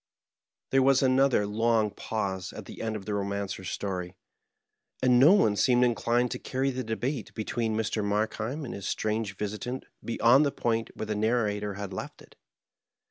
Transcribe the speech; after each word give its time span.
There 0.71 0.81
was 0.81 1.03
another 1.03 1.45
long 1.45 1.91
pause 1.91 2.53
at 2.53 2.65
the 2.65 2.81
end 2.81 2.95
of 2.95 3.05
the 3.05 3.11
Bomancer's 3.11 3.67
storj, 3.67 4.15
and 5.03 5.19
no 5.19 5.33
one 5.33 5.55
seemed 5.55 5.83
inclined 5.85 6.31
to 6.31 6.39
carry 6.39 6.71
the 6.71 6.83
debate 6.83 7.31
between 7.35 7.77
Mr. 7.77 8.03
Mark 8.03 8.33
heim 8.33 8.65
and 8.65 8.73
his 8.73 8.87
strange 8.87 9.35
visitant 9.37 9.85
beyond 10.03 10.43
the 10.43 10.51
point 10.51 10.89
where 10.95 11.05
the 11.05 11.13
narrator 11.13 11.75
had 11.75 11.93
left 11.93 12.23
it. 12.23 12.35